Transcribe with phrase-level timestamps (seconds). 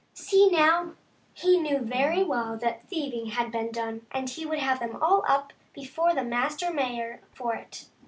[0.15, 0.93] See, now,
[1.31, 5.23] he knew very well that thieving had been done, and he would have them all
[5.27, 7.85] up before the master mayor for it.